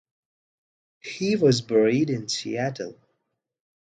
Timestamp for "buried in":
1.61-2.27